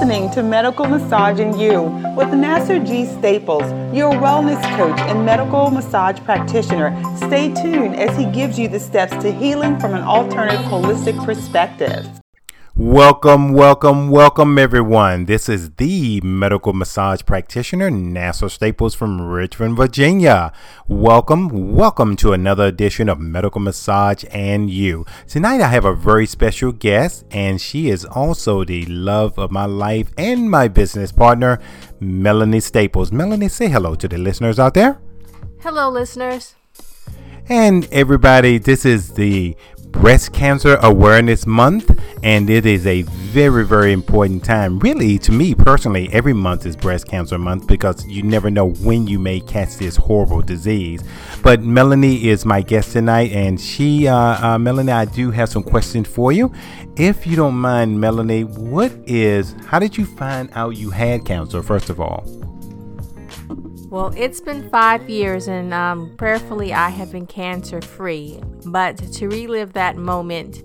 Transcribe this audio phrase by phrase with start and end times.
[0.00, 1.82] listening to Medical Massage and You
[2.16, 3.04] with Nasser G.
[3.04, 6.98] Staples, your wellness coach and medical massage practitioner.
[7.18, 12.19] Stay tuned as he gives you the steps to healing from an alternative holistic perspective.
[12.80, 15.26] Welcome, welcome, welcome, everyone.
[15.26, 20.50] This is the medical massage practitioner, Nasser Staples from Richmond, Virginia.
[20.88, 25.04] Welcome, welcome to another edition of Medical Massage and You.
[25.28, 29.66] Tonight, I have a very special guest, and she is also the love of my
[29.66, 31.60] life and my business partner,
[32.00, 33.12] Melanie Staples.
[33.12, 34.98] Melanie, say hello to the listeners out there.
[35.60, 36.54] Hello, listeners.
[37.46, 39.54] And everybody, this is the
[39.90, 44.78] Breast Cancer Awareness Month, and it is a very, very important time.
[44.78, 49.06] Really, to me personally, every month is Breast Cancer Month because you never know when
[49.06, 51.02] you may catch this horrible disease.
[51.42, 55.62] But Melanie is my guest tonight, and she, uh, uh, Melanie, I do have some
[55.62, 56.52] questions for you.
[56.96, 61.62] If you don't mind, Melanie, what is, how did you find out you had cancer,
[61.62, 62.49] first of all?
[63.90, 68.38] Well, it's been five years, and um, prayerfully, I have been cancer free.
[68.64, 70.62] But to relive that moment,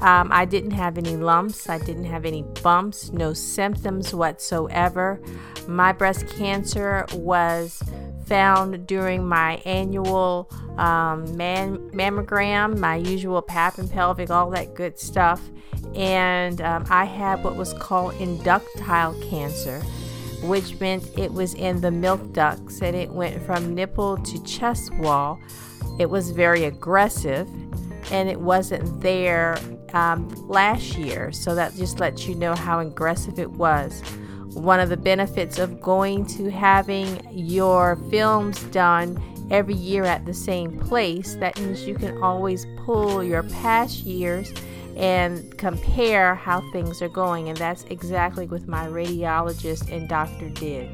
[0.00, 5.20] um, I didn't have any lumps, I didn't have any bumps, no symptoms whatsoever.
[5.68, 7.82] My breast cancer was
[8.24, 14.98] found during my annual um, man- mammogram, my usual pap and pelvic, all that good
[14.98, 15.42] stuff.
[15.94, 19.82] And um, I had what was called inductile cancer
[20.48, 24.94] which meant it was in the milk ducts and it went from nipple to chest
[24.94, 25.40] wall.
[25.98, 27.48] It was very aggressive
[28.10, 29.58] and it wasn't there
[29.94, 34.00] um, last year, so that just lets you know how aggressive it was.
[34.52, 40.34] One of the benefits of going to having your films done every year at the
[40.34, 44.52] same place, that means you can always pull your past years
[44.96, 47.48] and compare how things are going.
[47.48, 50.90] And that's exactly what my radiologist and doctor did.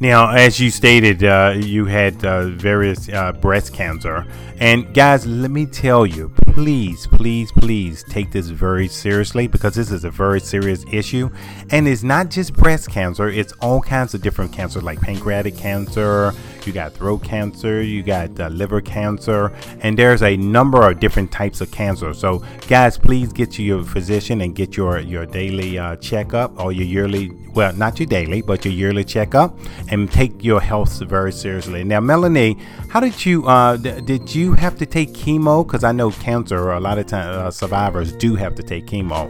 [0.00, 4.26] Now, as you stated, uh, you had uh, various uh, breast cancer.
[4.58, 9.90] And guys, let me tell you, please, please, please take this very seriously because this
[9.90, 11.28] is a very serious issue.
[11.68, 16.32] And it's not just breast cancer, it's all kinds of different cancers like pancreatic cancer,
[16.66, 21.30] you got throat cancer, you got uh, liver cancer, and there's a number of different
[21.32, 22.14] types of cancer.
[22.14, 26.72] So, guys, please get to your physician and get your, your daily uh, checkup or
[26.72, 31.32] your yearly, well, not your daily, but your yearly checkup and take your health very
[31.32, 31.84] seriously.
[31.84, 32.56] Now, Melanie,
[32.88, 35.66] how did you, uh, d- did you have to take chemo?
[35.66, 39.28] Because I know cancer, a lot of time, uh, survivors do have to take chemo.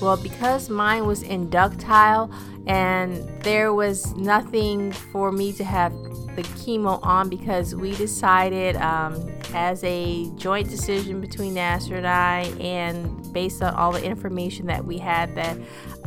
[0.00, 2.32] Well, because mine was inductile
[2.66, 5.92] and there was nothing for me to have
[6.36, 12.42] the chemo on because we decided um, as a joint decision between Nasser and I,
[12.60, 15.58] and based on all the information that we had, that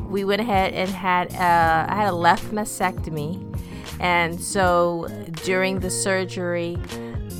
[0.09, 3.41] we went ahead and had uh, I had a left mastectomy,
[3.99, 5.07] and so
[5.43, 6.77] during the surgery.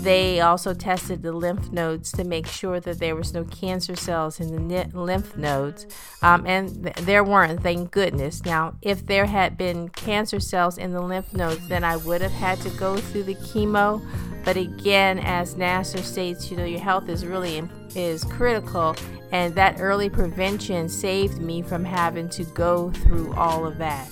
[0.06, 4.40] They also tested the lymph nodes to make sure that there was no cancer cells
[4.40, 5.88] in the lymph nodes,
[6.22, 8.46] um, and th- there weren't, thank goodness.
[8.46, 12.32] Now, if there had been cancer cells in the lymph nodes, then I would have
[12.34, 14.00] had to go through the chemo.
[14.44, 17.64] But again, as Nasser states, you know, your health is really
[17.96, 18.96] is critical,
[19.32, 24.08] and that early prevention saved me from having to go through all of that.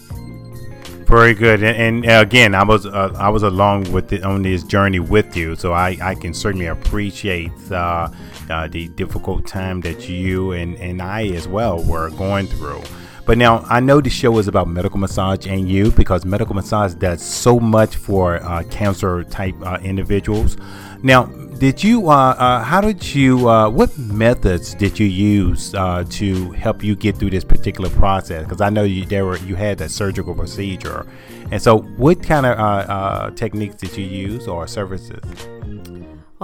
[1.14, 4.64] Very good, and, and again, I was uh, I was along with the, on this
[4.64, 8.10] journey with you, so I, I can certainly appreciate uh,
[8.50, 12.82] uh, the difficult time that you and, and I as well were going through.
[13.28, 16.96] But now I know the show is about medical massage and you because medical massage
[16.96, 20.58] does so much for uh, cancer type uh, individuals.
[21.04, 21.26] Now,
[21.64, 22.10] did you?
[22.10, 23.48] Uh, uh, how did you?
[23.48, 28.44] Uh, what methods did you use to help you get through this particular process?
[28.44, 31.08] Because I know you there were you had that surgical procedure,
[31.52, 35.24] and so what kind of techniques did you use or services?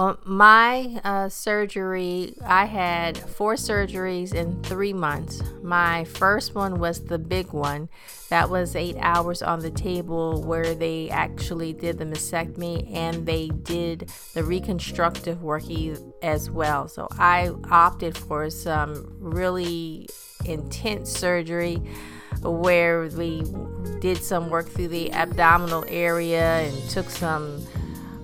[0.00, 5.42] Well, my uh, surgery, I had four surgeries in three months.
[5.62, 7.90] My first one was the big one.
[8.30, 13.48] That was eight hours on the table where they actually did the mastectomy and they
[13.48, 15.64] did the reconstructive work
[16.22, 16.88] as well.
[16.88, 20.08] So I opted for some really
[20.46, 21.76] intense surgery
[22.40, 23.44] where we
[24.00, 27.62] did some work through the abdominal area and took some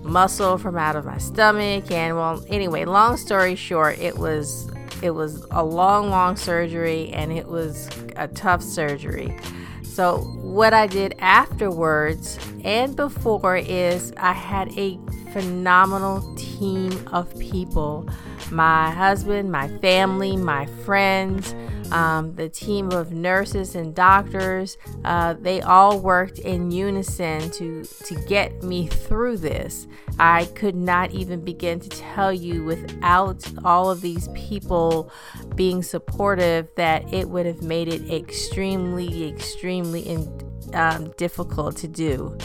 [0.07, 4.71] muscle from out of my stomach and well anyway long story short it was
[5.03, 9.37] it was a long long surgery and it was a tough surgery.
[9.83, 14.99] So what i did afterwards and before is i had a
[15.33, 18.09] phenomenal team of people
[18.51, 21.55] my husband my family my friends
[21.93, 28.15] Um, the team of nurses and doctors, uh, they all worked in unison to, to
[28.27, 29.87] get me through this.
[30.19, 35.13] I could not even begin to tell you without all of these people
[35.55, 40.27] being supportive that it would have made it extremely, extremely in,
[40.75, 42.37] um, difficult to do.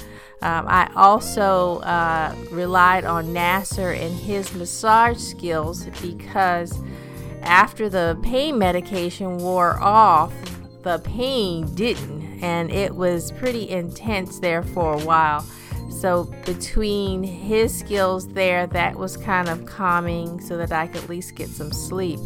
[0.44, 6.82] Um, I also uh, relied on Nasser and his massage skills because
[7.44, 10.34] after the pain medication wore off,
[10.82, 15.46] the pain didn't, and it was pretty intense there for a while.
[15.92, 21.10] So, between his skills there, that was kind of calming so that I could at
[21.10, 22.20] least get some sleep.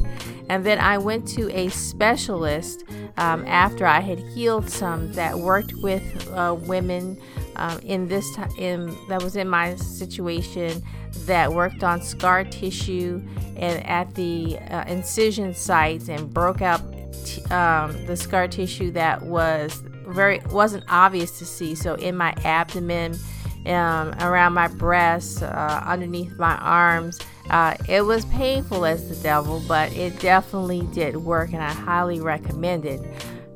[0.47, 2.85] And then I went to a specialist
[3.17, 7.17] um, after I had healed some that worked with uh, women
[7.57, 10.83] um, in this time that was in my situation
[11.25, 13.21] that worked on scar tissue
[13.55, 16.81] and at the uh, incision sites and broke out
[17.25, 21.73] t- um, the scar tissue that was very wasn't obvious to see.
[21.73, 23.17] So in my abdomen
[23.65, 27.19] um, around my breasts uh, underneath my arms
[27.49, 32.19] uh, it was painful as the devil but it definitely did work and i highly
[32.19, 33.01] recommend it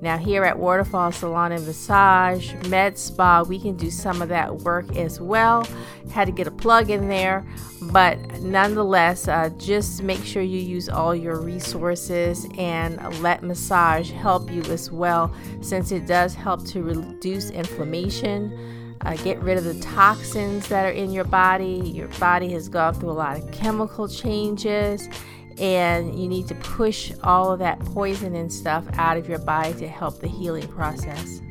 [0.02, 4.60] now, here at Waterfall Salon and Massage, Med Spa, we can do some of that
[4.60, 5.68] work as well.
[6.12, 7.46] Had to get a plug in there,
[7.92, 14.50] but nonetheless, uh, just make sure you use all your resources and let massage help
[14.50, 18.96] you as well, since it does help to reduce inflammation.
[19.02, 21.92] Uh, get rid of the toxins that are in your body.
[21.94, 25.10] Your body has gone through a lot of chemical changes
[25.60, 29.74] and you need to push all of that poison and stuff out of your body
[29.76, 31.42] to help the healing process.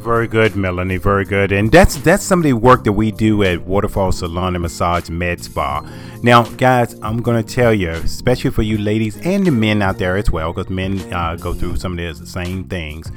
[0.00, 0.96] Very good, Melanie.
[0.96, 1.52] Very good.
[1.52, 5.10] And that's that's some of the work that we do at Waterfall Salon and Massage
[5.10, 5.82] Med Spa.
[6.22, 10.16] Now, guys, I'm gonna tell you, especially for you ladies and the men out there
[10.16, 13.12] as well, because men uh, go through some of the same things.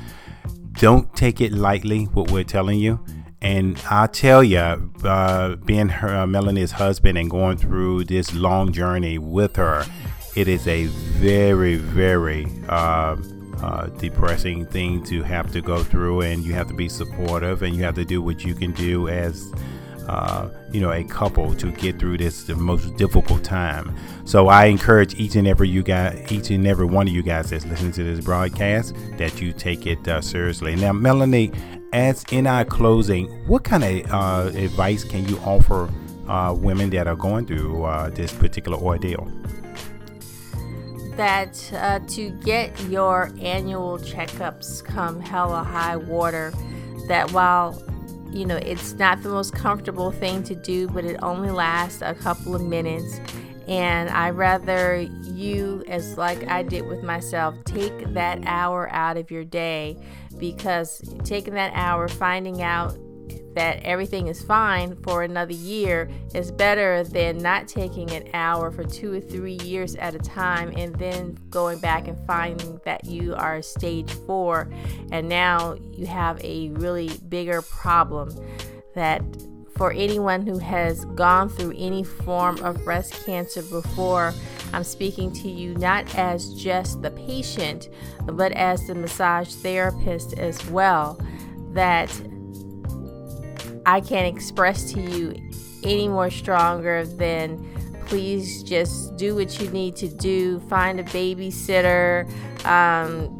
[0.74, 2.06] Don't take it lightly.
[2.06, 3.00] What we're telling you.
[3.42, 4.58] And I tell you,
[5.04, 9.86] uh, being her, uh, Melanie's husband and going through this long journey with her,
[10.36, 13.16] it is a very, very uh,
[13.62, 17.76] uh, depressing thing to have to go through, and you have to be supportive, and
[17.76, 19.52] you have to do what you can do as
[20.08, 23.96] uh, you know a couple to get through this the most difficult time.
[24.26, 27.52] So I encourage each and every you guys, each and every one of you guys
[27.52, 30.76] that's listening to this broadcast, that you take it uh, seriously.
[30.76, 31.52] Now, Melanie,
[31.94, 35.90] as in our closing, what kind of uh, advice can you offer
[36.28, 39.32] uh, women that are going through uh, this particular ordeal?
[41.18, 46.54] That uh, to get your annual checkups come hella high water,
[47.08, 47.82] that while
[48.32, 52.14] you know it's not the most comfortable thing to do, but it only lasts a
[52.14, 53.20] couple of minutes.
[53.68, 59.32] And I rather you, as like I did with myself, take that hour out of
[59.32, 59.98] your day
[60.38, 62.98] because taking that hour, finding out
[63.56, 68.84] that everything is fine for another year is better than not taking an hour for
[68.84, 73.36] two or three years at a time and then going back and finding that you
[73.36, 74.70] are stage four
[75.12, 78.30] and now you have a really bigger problem
[78.96, 79.22] that
[79.76, 84.34] for anyone who has gone through any form of breast cancer before,
[84.72, 87.90] I'm speaking to you not as just the patient,
[88.26, 91.20] but as the massage therapist as well.
[91.74, 92.10] That
[93.86, 95.34] I can't express to you
[95.84, 97.70] any more stronger than
[98.06, 100.60] please just do what you need to do.
[100.62, 102.30] Find a babysitter.
[102.66, 103.38] Um,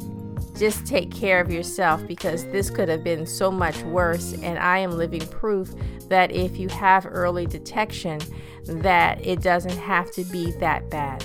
[0.56, 4.34] just take care of yourself because this could have been so much worse.
[4.34, 5.72] And I am living proof
[6.08, 8.20] that if you have early detection,
[8.66, 11.24] that it doesn't have to be that bad.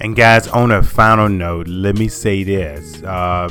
[0.00, 3.50] And guys, on a final note, let me say this: uh,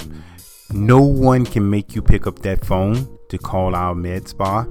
[0.71, 4.65] no one can make you pick up that phone to call our med spa.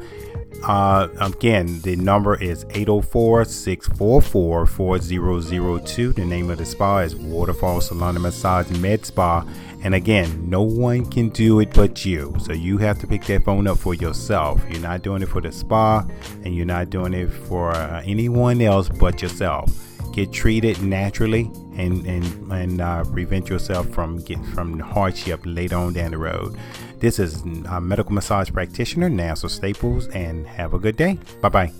[0.65, 6.13] Uh, again, the number is 804 644 4002.
[6.13, 9.47] The name of the spa is Waterfall Salon and Massage Med Spa.
[9.85, 12.35] And again, no one can do it but you.
[12.41, 14.61] So you have to pick that phone up for yourself.
[14.69, 16.05] You're not doing it for the spa
[16.45, 19.71] and you're not doing it for uh, anyone else but yourself.
[20.13, 25.93] Get treated naturally and and and uh, prevent yourself from getting from hardship later on
[25.93, 26.59] down the road.
[27.01, 31.19] This is a medical massage practitioner, Nasser Staples, and have a good day.
[31.41, 31.73] Bye bye.